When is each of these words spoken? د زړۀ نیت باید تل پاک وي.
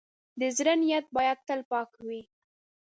د 0.39 0.41
زړۀ 0.57 0.73
نیت 0.81 1.05
باید 1.17 1.37
تل 1.47 1.59
پاک 1.71 1.89
وي. 2.07 2.21